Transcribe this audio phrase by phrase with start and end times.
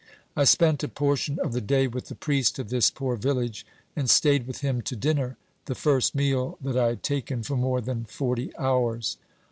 [0.35, 4.09] I spent a portion of the day with the priest of this poor village and
[4.09, 8.05] stayed with him to dinner, the first meal that I had taken for more than
[8.05, 9.17] forty hours.